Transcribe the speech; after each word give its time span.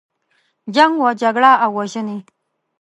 جنګ 0.75 0.93
و 1.01 1.05
جګړه 1.21 1.51
او 1.63 1.69
وژنې. 1.77 2.17